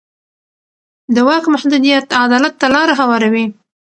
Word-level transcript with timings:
د 1.15 1.17
واک 1.27 1.45
محدودیت 1.53 2.05
عدالت 2.23 2.53
ته 2.61 2.67
لاره 2.75 2.93
هواروي 3.01 3.45